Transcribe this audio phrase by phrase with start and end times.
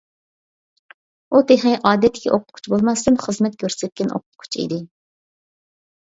[1.35, 4.83] ئۇ تېخى ئادەتتىكى ئوقۇتقۇچى بولماستىن خىزمەت كۆرسەتكەن ئوقۇتقۇچى ئىدى.